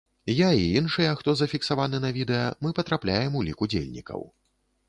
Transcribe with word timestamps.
Я 0.35 0.45
і 0.59 0.63
іншыя, 0.79 1.11
хто 1.19 1.35
зафіксаваны 1.41 2.01
на 2.07 2.11
відэа, 2.17 2.49
мы 2.67 2.73
патрапляем 2.81 3.31
у 3.41 3.47
лік 3.49 3.63
удзельнікаў. 3.67 4.29